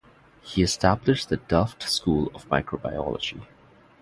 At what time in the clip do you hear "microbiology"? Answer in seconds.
2.49-3.45